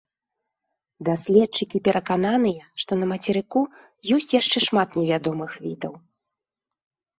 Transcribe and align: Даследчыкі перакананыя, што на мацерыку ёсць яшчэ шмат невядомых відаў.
Даследчыкі 1.09 1.81
перакананыя, 1.87 2.63
што 2.85 2.91
на 3.03 3.11
мацерыку 3.13 3.61
ёсць 4.19 4.35
яшчэ 4.41 4.57
шмат 4.67 4.99
невядомых 5.03 5.51
відаў. 5.69 5.93